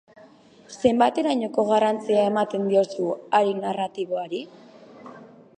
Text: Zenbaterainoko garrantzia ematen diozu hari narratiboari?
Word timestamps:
Zenbaterainoko 0.83 1.67
garrantzia 1.73 2.25
ematen 2.31 2.67
diozu 2.73 3.13
hari 3.41 3.57
narratiboari? 3.63 4.45